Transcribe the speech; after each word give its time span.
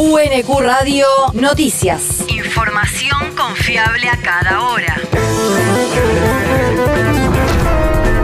UNQ 0.00 0.60
Radio 0.60 1.06
Noticias. 1.32 2.24
Información 2.28 3.34
confiable 3.36 4.08
a 4.08 4.16
cada 4.22 4.62
hora. 4.62 4.94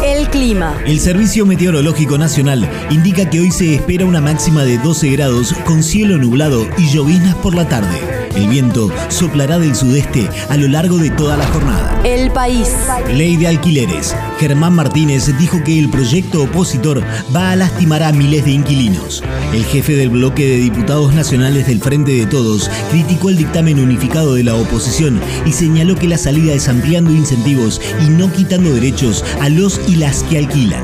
El 0.05 0.29
clima. 0.29 0.81
El 0.87 1.01
Servicio 1.01 1.45
Meteorológico 1.47 2.17
Nacional 2.17 2.71
indica 2.91 3.29
que 3.29 3.41
hoy 3.41 3.51
se 3.51 3.75
espera 3.75 4.05
una 4.05 4.21
máxima 4.21 4.63
de 4.63 4.79
12 4.79 5.11
grados 5.11 5.53
con 5.65 5.83
cielo 5.83 6.17
nublado 6.17 6.65
y 6.79 6.91
lloviznas 6.91 7.35
por 7.35 7.57
la 7.57 7.69
tarde. 7.69 8.14
El 8.35 8.49
viento 8.49 8.91
soplará 9.09 9.59
del 9.59 9.75
sudeste 9.75 10.29
a 10.49 10.57
lo 10.57 10.69
largo 10.69 10.99
de 10.99 11.11
toda 11.11 11.37
la 11.37 11.47
jornada. 11.47 12.01
El 12.05 12.31
país. 12.33 12.69
Ley 13.13 13.37
de 13.37 13.49
alquileres. 13.49 14.15
Germán 14.39 14.75
Martínez 14.75 15.37
dijo 15.39 15.63
que 15.65 15.79
el 15.79 15.89
proyecto 15.89 16.43
opositor 16.43 17.03
va 17.35 17.53
a 17.53 17.57
lastimar 17.57 18.03
a 18.03 18.13
miles 18.13 18.45
de 18.45 18.51
inquilinos. 18.51 19.23
El 19.53 19.65
jefe 19.65 19.95
del 19.95 20.11
bloque 20.11 20.47
de 20.47 20.57
diputados 20.57 21.15
nacionales 21.15 21.67
del 21.67 21.81
Frente 21.81 22.13
de 22.13 22.27
Todos 22.27 22.71
criticó 22.91 23.31
el 23.31 23.37
dictamen 23.37 23.79
unificado 23.79 24.35
de 24.35 24.43
la 24.43 24.57
oposición 24.57 25.21
y 25.47 25.53
señaló 25.53 25.95
que 25.95 26.09
la 26.09 26.19
salida 26.19 26.55
es 26.55 26.69
ampliando 26.69 27.13
incentivos 27.13 27.81
y 28.05 28.11
no 28.11 28.33
quitando 28.33 28.75
derechos 28.75 29.25
a 29.41 29.49
los 29.49 29.81
y 29.89 29.97
las 29.97 30.25
que 30.25 30.39
alquilan. 30.39 30.83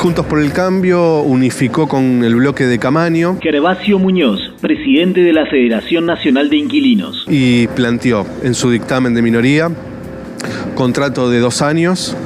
Juntos 0.00 0.24
por 0.24 0.40
el 0.40 0.50
Cambio 0.54 1.20
unificó 1.20 1.86
con 1.86 2.24
el 2.24 2.34
bloque 2.36 2.64
de 2.64 2.78
Camaño. 2.78 3.36
Gervasio 3.42 3.98
Muñoz, 3.98 4.40
presidente 4.58 5.20
de 5.20 5.34
la 5.34 5.44
Federación 5.44 6.06
Nacional 6.06 6.48
de 6.48 6.56
Inquilinos. 6.56 7.26
Y 7.28 7.66
planteó 7.66 8.24
en 8.42 8.54
su 8.54 8.70
dictamen 8.70 9.12
de 9.12 9.20
minoría 9.20 9.70
contrato 10.74 11.28
de 11.28 11.40
dos 11.40 11.60
años, 11.60 12.16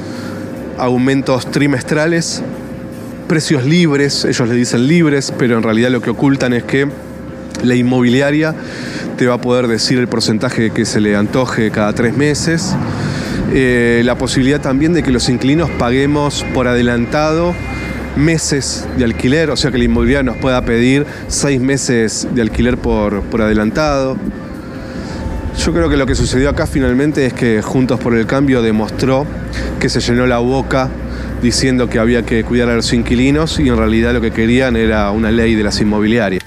aumentos 0.79 1.51
trimestrales, 1.51 2.45
precios 3.27 3.65
libres, 3.65 4.25
ellos 4.25 4.49
le 4.49 4.55
dicen 4.55 4.87
libres, 4.87 5.35
pero 5.37 5.57
en 5.57 5.65
realidad 5.65 5.91
lo 5.91 6.01
que 6.01 6.11
ocultan 6.11 6.53
es 6.53 6.63
que 6.63 6.87
la 7.65 7.75
inmobiliaria 7.75 8.55
te 9.17 9.27
va 9.27 9.35
a 9.35 9.41
poder 9.41 9.67
decir 9.67 9.99
el 9.99 10.07
porcentaje 10.07 10.71
que 10.71 10.85
se 10.85 11.01
le 11.01 11.17
antoje 11.17 11.73
cada 11.73 11.93
tres 11.93 12.17
meses 12.17 12.77
eh, 13.53 14.03
la 14.05 14.17
posibilidad 14.17 14.61
también 14.61 14.93
de 14.93 15.03
que 15.03 15.11
los 15.11 15.29
inquilinos 15.29 15.71
paguemos 15.71 16.45
por 16.55 16.69
adelantado 16.69 17.55
meses 18.17 18.87
de 18.97 19.05
alquiler, 19.05 19.51
o 19.51 19.57
sea 19.57 19.71
que 19.71 19.79
la 19.79 19.85
inmobiliaria 19.85 20.23
nos 20.23 20.37
pueda 20.37 20.65
pedir 20.65 21.05
seis 21.29 21.61
meses 21.61 22.29
de 22.33 22.43
alquiler 22.43 22.79
por, 22.79 23.23
por 23.23 23.43
adelantado. 23.43 24.17
Yo 25.59 25.73
creo 25.73 25.89
que 25.89 25.97
lo 25.97 26.07
que 26.07 26.15
sucedió 26.15 26.51
acá 26.51 26.67
finalmente 26.67 27.27
es 27.27 27.33
que 27.33 27.63
Juntos 27.63 28.01
por 28.01 28.15
el 28.17 28.27
Cambio 28.27 28.61
demostró 28.63 29.27
que 29.79 29.89
se 29.89 30.01
llenó 30.01 30.27
la 30.27 30.39
boca 30.39 30.89
diciendo 31.43 31.89
que 31.89 31.99
había 31.99 32.23
que 32.23 32.43
cuidar 32.45 32.71
a 32.71 32.77
los 32.77 32.93
inquilinos 32.93 33.61
y 33.61 33.69
en 33.69 33.77
realidad 33.77 34.13
lo 34.13 34.21
que 34.21 34.31
querían 34.31 34.77
era 34.77 35.11
una 35.11 35.31
ley 35.31 35.55
de 35.55 35.63
las 35.63 35.81
inmobiliarias. 35.81 36.43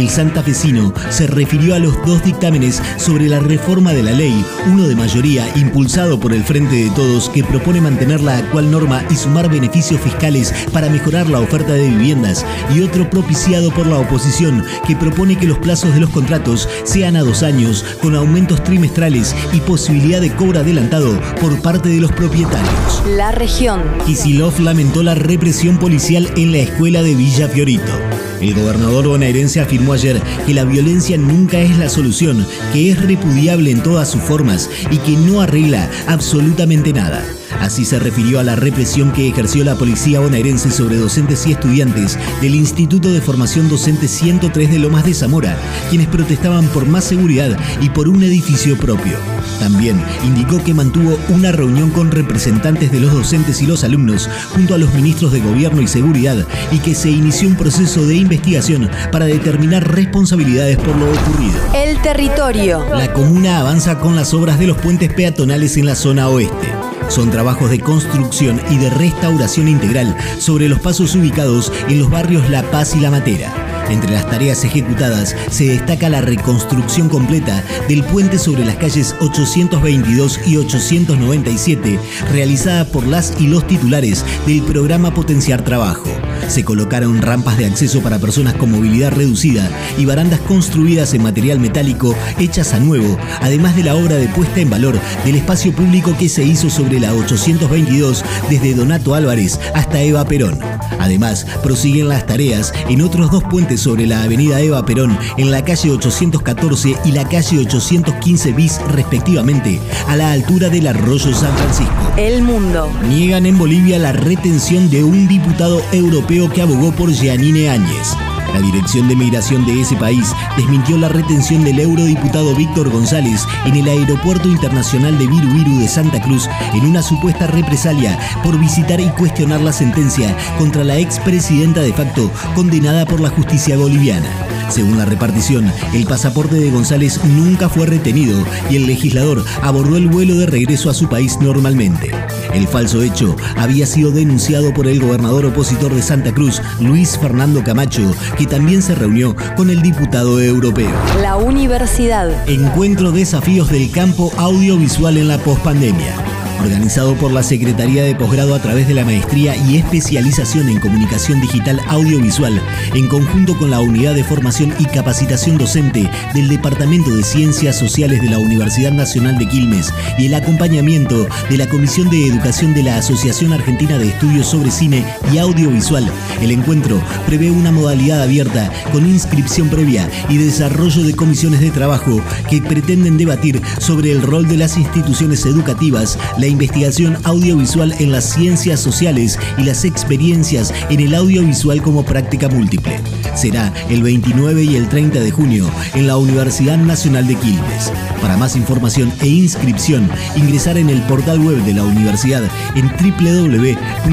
El 0.00 0.08
santafesino 0.08 0.92
se 1.10 1.26
refirió 1.26 1.74
a 1.74 1.78
los 1.78 1.94
dos 2.06 2.24
dictámenes 2.24 2.82
sobre 2.96 3.28
la 3.28 3.38
reforma 3.38 3.92
de 3.92 4.02
la 4.02 4.12
ley, 4.12 4.44
uno 4.66 4.88
de 4.88 4.96
mayoría 4.96 5.46
impulsado 5.56 6.18
por 6.18 6.32
el 6.32 6.42
Frente 6.42 6.76
de 6.76 6.90
Todos 6.90 7.28
que 7.28 7.44
propone 7.44 7.80
mantener 7.80 8.20
la 8.20 8.38
actual 8.38 8.70
norma 8.70 9.04
y 9.10 9.16
sumar 9.16 9.50
beneficios 9.50 10.00
fiscales 10.00 10.54
para 10.72 10.88
mejorar 10.88 11.28
la 11.28 11.40
oferta 11.40 11.74
de 11.74 11.88
viviendas, 11.88 12.44
y 12.74 12.80
otro 12.80 13.08
propiciado 13.10 13.70
por 13.72 13.86
la 13.86 13.98
oposición 13.98 14.64
que 14.86 14.96
propone 14.96 15.36
que 15.36 15.46
los 15.46 15.58
plazos 15.58 15.92
de 15.94 16.00
los 16.00 16.10
contratos 16.10 16.68
sean 16.84 17.16
a 17.16 17.22
dos 17.22 17.42
años, 17.42 17.84
con 18.00 18.14
aumentos 18.16 18.64
trimestrales 18.64 19.34
y 19.52 19.60
posibilidad 19.60 20.20
de 20.20 20.34
cobro 20.34 20.60
adelantado 20.60 21.20
por 21.40 21.60
parte 21.60 21.88
de 21.88 22.00
los 22.00 22.12
propietarios. 22.12 23.02
La 23.16 23.32
región. 23.32 23.82
Kisilov 24.06 24.58
lamentó 24.60 25.02
la 25.02 25.14
represión 25.14 25.78
policial 25.78 26.30
en 26.36 26.52
la 26.52 26.58
escuela 26.58 27.02
de 27.02 27.14
Villa 27.14 27.48
Fiorito. 27.48 27.92
El 28.40 28.54
gobernador 28.54 29.06
bonaerense 29.06 29.60
afirmó 29.60 29.92
ayer 29.92 30.20
que 30.46 30.54
la 30.54 30.64
violencia 30.64 31.18
nunca 31.18 31.60
es 31.60 31.76
la 31.78 31.88
solución, 31.88 32.46
que 32.72 32.90
es 32.90 33.02
repudiable 33.02 33.70
en 33.70 33.82
todas 33.82 34.10
sus 34.10 34.22
formas 34.22 34.70
y 34.90 34.96
que 34.98 35.12
no 35.12 35.42
arregla 35.42 35.90
absolutamente 36.06 36.92
nada. 36.92 37.22
Así 37.60 37.84
se 37.84 37.98
refirió 37.98 38.40
a 38.40 38.44
la 38.44 38.56
represión 38.56 39.12
que 39.12 39.28
ejerció 39.28 39.64
la 39.64 39.74
policía 39.74 40.20
bonaerense 40.20 40.70
sobre 40.70 40.96
docentes 40.96 41.46
y 41.46 41.52
estudiantes 41.52 42.18
del 42.40 42.54
Instituto 42.54 43.12
de 43.12 43.20
Formación 43.20 43.68
Docente 43.68 44.08
103 44.08 44.70
de 44.70 44.78
Lomas 44.78 45.04
de 45.04 45.12
Zamora, 45.12 45.58
quienes 45.90 46.08
protestaban 46.08 46.66
por 46.68 46.86
más 46.86 47.04
seguridad 47.04 47.58
y 47.82 47.90
por 47.90 48.08
un 48.08 48.22
edificio 48.22 48.78
propio. 48.78 49.18
También 49.60 50.02
indicó 50.24 50.62
que 50.64 50.74
mantuvo 50.74 51.16
una 51.28 51.52
reunión 51.52 51.90
con 51.90 52.10
representantes 52.10 52.90
de 52.90 52.98
los 52.98 53.12
docentes 53.12 53.60
y 53.60 53.66
los 53.66 53.84
alumnos 53.84 54.28
junto 54.54 54.74
a 54.74 54.78
los 54.78 54.92
ministros 54.94 55.32
de 55.32 55.40
Gobierno 55.40 55.82
y 55.82 55.86
Seguridad 55.86 56.46
y 56.72 56.78
que 56.78 56.94
se 56.94 57.10
inició 57.10 57.48
un 57.48 57.56
proceso 57.56 58.06
de 58.06 58.16
investigación 58.16 58.90
para 59.12 59.26
determinar 59.26 59.86
responsabilidades 59.94 60.78
por 60.78 60.96
lo 60.96 61.12
ocurrido. 61.12 61.60
El 61.74 62.00
territorio. 62.00 62.86
La 62.94 63.12
comuna 63.12 63.60
avanza 63.60 63.98
con 63.98 64.16
las 64.16 64.32
obras 64.34 64.58
de 64.58 64.66
los 64.66 64.78
puentes 64.78 65.12
peatonales 65.12 65.76
en 65.76 65.86
la 65.86 65.94
zona 65.94 66.28
oeste. 66.28 66.68
Son 67.08 67.30
trabajos 67.30 67.70
de 67.70 67.80
construcción 67.80 68.60
y 68.70 68.78
de 68.78 68.88
restauración 68.88 69.68
integral 69.68 70.16
sobre 70.38 70.68
los 70.68 70.80
pasos 70.80 71.14
ubicados 71.14 71.72
en 71.88 71.98
los 71.98 72.08
barrios 72.08 72.48
La 72.48 72.62
Paz 72.70 72.94
y 72.96 73.00
La 73.00 73.10
Matera. 73.10 73.69
Entre 73.90 74.10
las 74.10 74.28
tareas 74.30 74.64
ejecutadas 74.64 75.36
se 75.50 75.64
destaca 75.66 76.08
la 76.08 76.20
reconstrucción 76.20 77.08
completa 77.08 77.62
del 77.88 78.04
puente 78.04 78.38
sobre 78.38 78.64
las 78.64 78.76
calles 78.76 79.14
822 79.20 80.40
y 80.46 80.56
897, 80.56 81.98
realizada 82.32 82.84
por 82.86 83.06
las 83.06 83.40
y 83.40 83.48
los 83.48 83.66
titulares 83.66 84.24
del 84.46 84.62
programa 84.62 85.12
Potenciar 85.12 85.62
Trabajo. 85.64 86.08
Se 86.48 86.64
colocaron 86.64 87.22
rampas 87.22 87.58
de 87.58 87.66
acceso 87.66 88.00
para 88.00 88.18
personas 88.18 88.54
con 88.54 88.70
movilidad 88.70 89.12
reducida 89.12 89.68
y 89.98 90.04
barandas 90.04 90.40
construidas 90.40 91.14
en 91.14 91.22
material 91.22 91.60
metálico 91.60 92.14
hechas 92.38 92.74
a 92.74 92.80
nuevo, 92.80 93.18
además 93.40 93.76
de 93.76 93.84
la 93.84 93.94
obra 93.94 94.16
de 94.16 94.28
puesta 94.28 94.60
en 94.60 94.70
valor 94.70 94.98
del 95.24 95.36
espacio 95.36 95.72
público 95.72 96.16
que 96.18 96.28
se 96.28 96.44
hizo 96.44 96.70
sobre 96.70 97.00
la 97.00 97.14
822 97.14 98.24
desde 98.48 98.74
Donato 98.74 99.14
Álvarez 99.14 99.60
hasta 99.74 100.00
Eva 100.02 100.24
Perón. 100.24 100.58
Además, 100.98 101.46
prosiguen 101.62 102.08
las 102.08 102.26
tareas 102.26 102.72
en 102.88 103.02
otros 103.02 103.30
dos 103.30 103.44
puentes 103.44 103.80
sobre 103.80 104.06
la 104.06 104.22
avenida 104.22 104.60
Eva 104.60 104.84
Perón, 104.84 105.18
en 105.36 105.50
la 105.50 105.64
calle 105.64 105.90
814 105.90 106.96
y 107.04 107.12
la 107.12 107.28
calle 107.28 107.58
815 107.58 108.52
bis 108.52 108.80
respectivamente, 108.88 109.80
a 110.08 110.16
la 110.16 110.32
altura 110.32 110.68
del 110.68 110.86
arroyo 110.86 111.32
San 111.34 111.56
Francisco. 111.56 111.94
El 112.16 112.42
mundo. 112.42 112.90
Niegan 113.08 113.46
en 113.46 113.58
Bolivia 113.58 113.98
la 113.98 114.12
retención 114.12 114.90
de 114.90 115.04
un 115.04 115.28
diputado 115.28 115.80
europeo 115.92 116.29
que 116.30 116.62
abogó 116.62 116.92
por 116.92 117.12
Giannine 117.12 117.70
Áñez. 117.70 118.16
La 118.52 118.60
Dirección 118.60 119.08
de 119.08 119.16
Migración 119.16 119.64
de 119.66 119.80
ese 119.80 119.96
país 119.96 120.34
desmintió 120.56 120.98
la 120.98 121.08
retención 121.08 121.64
del 121.64 121.80
eurodiputado 121.80 122.54
Víctor 122.54 122.90
González 122.90 123.46
en 123.64 123.76
el 123.76 123.88
Aeropuerto 123.88 124.48
Internacional 124.48 125.18
de 125.18 125.26
Viru 125.26 125.78
de 125.78 125.88
Santa 125.88 126.20
Cruz 126.20 126.48
en 126.74 126.84
una 126.86 127.02
supuesta 127.02 127.46
represalia 127.46 128.18
por 128.42 128.58
visitar 128.58 129.00
y 129.00 129.08
cuestionar 129.10 129.60
la 129.60 129.72
sentencia 129.72 130.36
contra 130.58 130.84
la 130.84 130.98
expresidenta 130.98 131.80
de 131.80 131.92
facto 131.92 132.30
condenada 132.54 133.06
por 133.06 133.20
la 133.20 133.30
justicia 133.30 133.76
boliviana. 133.76 134.28
Según 134.70 134.98
la 134.98 135.04
repartición, 135.04 135.72
el 135.92 136.04
pasaporte 136.06 136.54
de 136.54 136.70
González 136.70 137.20
nunca 137.24 137.68
fue 137.68 137.86
retenido 137.86 138.44
y 138.70 138.76
el 138.76 138.86
legislador 138.86 139.44
abordó 139.62 139.96
el 139.96 140.06
vuelo 140.06 140.36
de 140.36 140.46
regreso 140.46 140.90
a 140.90 140.94
su 140.94 141.08
país 141.08 141.38
normalmente. 141.40 142.10
El 142.54 142.68
falso 142.68 143.02
hecho 143.02 143.36
había 143.56 143.86
sido 143.86 144.12
denunciado 144.12 144.72
por 144.72 144.86
el 144.86 145.00
gobernador 145.00 145.46
opositor 145.46 145.92
de 145.92 146.02
Santa 146.02 146.32
Cruz, 146.32 146.62
Luis 146.80 147.18
Fernando 147.18 147.64
Camacho, 147.64 148.14
que 148.40 148.46
también 148.46 148.80
se 148.80 148.94
reunió 148.94 149.36
con 149.54 149.68
el 149.68 149.82
diputado 149.82 150.40
europeo. 150.40 150.90
La 151.20 151.36
universidad. 151.36 152.48
Encuentro 152.48 153.12
desafíos 153.12 153.68
del 153.68 153.90
campo 153.90 154.32
audiovisual 154.38 155.18
en 155.18 155.28
la 155.28 155.36
pospandemia 155.36 156.14
organizado 156.60 157.14
por 157.14 157.32
la 157.32 157.42
Secretaría 157.42 158.04
de 158.04 158.14
Posgrado 158.14 158.54
a 158.54 158.60
través 158.60 158.86
de 158.86 158.94
la 158.94 159.04
Maestría 159.04 159.56
y 159.56 159.78
Especialización 159.78 160.68
en 160.68 160.78
Comunicación 160.78 161.40
Digital 161.40 161.80
Audiovisual, 161.88 162.60
en 162.94 163.08
conjunto 163.08 163.56
con 163.56 163.70
la 163.70 163.80
Unidad 163.80 164.14
de 164.14 164.24
Formación 164.24 164.74
y 164.78 164.84
Capacitación 164.84 165.58
Docente 165.58 166.10
del 166.34 166.48
Departamento 166.48 167.14
de 167.14 167.22
Ciencias 167.22 167.76
Sociales 167.76 168.20
de 168.20 168.30
la 168.30 168.38
Universidad 168.38 168.92
Nacional 168.92 169.38
de 169.38 169.48
Quilmes 169.48 169.92
y 170.18 170.26
el 170.26 170.34
acompañamiento 170.34 171.26
de 171.48 171.56
la 171.56 171.68
Comisión 171.68 172.10
de 172.10 172.26
Educación 172.26 172.74
de 172.74 172.82
la 172.82 172.96
Asociación 172.96 173.52
Argentina 173.52 173.98
de 173.98 174.08
Estudios 174.08 174.46
sobre 174.46 174.70
Cine 174.70 175.04
y 175.32 175.38
Audiovisual. 175.38 176.10
El 176.40 176.50
encuentro 176.50 177.02
prevé 177.26 177.50
una 177.50 177.72
modalidad 177.72 178.22
abierta 178.22 178.70
con 178.92 179.06
inscripción 179.06 179.68
previa 179.68 180.08
y 180.28 180.36
desarrollo 180.36 181.02
de 181.02 181.16
comisiones 181.16 181.60
de 181.60 181.70
trabajo 181.70 182.20
que 182.48 182.60
pretenden 182.60 183.16
debatir 183.16 183.60
sobre 183.78 184.12
el 184.12 184.22
rol 184.22 184.46
de 184.48 184.56
las 184.56 184.76
instituciones 184.76 185.46
educativas, 185.46 186.18
la 186.38 186.49
investigación 186.50 187.16
audiovisual 187.24 187.94
en 187.98 188.12
las 188.12 188.24
ciencias 188.24 188.80
sociales 188.80 189.38
y 189.58 189.64
las 189.64 189.84
experiencias 189.84 190.74
en 190.90 191.00
el 191.00 191.14
audiovisual 191.14 191.82
como 191.82 192.04
práctica 192.04 192.48
múltiple. 192.48 193.00
Será 193.34 193.72
el 193.88 194.02
29 194.02 194.64
y 194.64 194.76
el 194.76 194.88
30 194.88 195.20
de 195.20 195.30
junio 195.30 195.70
en 195.94 196.06
la 196.06 196.16
Universidad 196.16 196.76
Nacional 196.76 197.26
de 197.26 197.36
Quilmes. 197.36 197.92
Para 198.20 198.36
más 198.36 198.56
información 198.56 199.12
e 199.20 199.28
inscripción, 199.28 200.10
ingresar 200.36 200.76
en 200.76 200.90
el 200.90 201.00
portal 201.02 201.40
web 201.40 201.56
de 201.64 201.74
la 201.74 201.84
universidad 201.84 202.42
en 202.74 202.88
www.unq.edu.ar. 202.88 204.10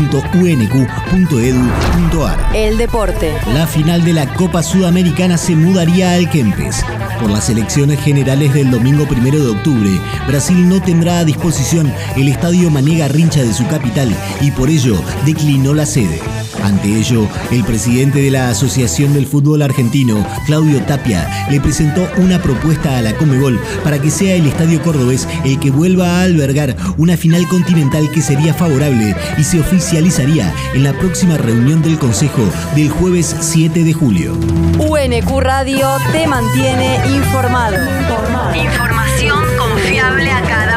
El 2.56 2.78
deporte. 2.78 3.34
La 3.54 3.68
final 3.68 4.04
de 4.06 4.14
la 4.14 4.34
Copa 4.34 4.64
Sudamericana 4.64 5.38
se 5.38 5.56
mudaría 5.56 6.14
al 6.14 6.30
Kempes. 6.30 6.84
Por 7.20 7.32
las 7.32 7.50
elecciones 7.50 8.00
generales 8.00 8.54
del 8.54 8.70
domingo 8.70 9.08
primero 9.08 9.40
de 9.40 9.50
octubre, 9.50 9.90
Brasil 10.28 10.70
no 10.70 10.82
tendrá 10.82 11.20
a 11.20 11.26
disposición 11.26 11.92
el 12.16 12.27
estadio 12.28 12.70
Mané 12.70 12.98
Garrincha 12.98 13.44
de 13.44 13.54
su 13.54 13.66
capital 13.68 14.16
y 14.42 14.52
por 14.52 14.70
ello 14.70 14.96
declinó 15.26 15.74
la 15.74 15.86
sede. 15.86 16.20
Ante 16.64 16.90
ello, 16.90 17.28
el 17.52 17.64
presidente 17.64 18.22
de 18.22 18.32
la 18.32 18.50
Asociación 18.50 19.14
del 19.14 19.28
Fútbol 19.28 19.62
Argentino, 19.62 20.26
Claudio 20.46 20.82
Tapia, 20.82 21.48
le 21.50 21.62
presentó 21.62 22.08
una 22.18 22.42
propuesta 22.42 22.98
a 22.98 23.02
la 23.02 23.14
Comebol 23.14 23.60
para 23.84 24.00
que 24.02 24.10
sea 24.10 24.36
el 24.36 24.48
Estadio 24.48 24.82
Cordobés 24.82 25.28
el 25.46 25.60
que 25.60 25.72
vuelva 25.72 26.08
a 26.08 26.24
albergar 26.24 26.76
una 26.98 27.16
final 27.16 27.48
continental 27.48 28.10
que 28.12 28.22
sería 28.22 28.54
favorable 28.54 29.16
y 29.38 29.44
se 29.44 29.60
oficializaría 29.60 30.54
en 30.74 30.84
la 30.84 30.94
próxima 30.94 31.38
reunión 31.38 31.82
del 31.82 31.98
Consejo 31.98 32.44
del 32.76 32.90
jueves 32.90 33.36
7 33.40 33.84
de 33.84 33.94
julio. 33.94 34.34
UNQ 34.80 35.40
Radio 35.40 35.88
te 36.12 36.28
mantiene 36.28 36.98
informado. 37.16 37.78
Información 38.56 39.46
confiable 39.58 40.32
a 40.32 40.42
cada 40.42 40.77